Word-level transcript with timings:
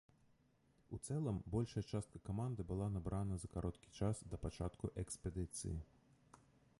У 0.95 0.97
цэлым, 1.07 1.37
большая 1.55 1.83
частка 1.91 2.21
каманды 2.31 2.65
была 2.71 2.87
набрана 2.95 3.37
за 3.43 3.51
кароткі 3.57 3.93
час 3.99 4.25
да 4.31 4.41
пачатку 4.47 4.93
экспедыцыі. 5.05 5.75